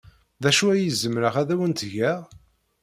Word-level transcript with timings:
D 0.41 0.43
acu 0.49 0.65
ay 0.73 0.89
zemreɣ 1.01 1.35
ad 1.41 1.49
awen-t-geɣ? 1.53 2.21